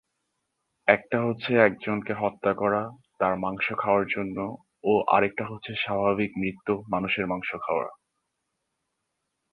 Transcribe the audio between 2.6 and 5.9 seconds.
করা তার মাংস খাওয়ার জন্য ও আরেকটি হচ্ছে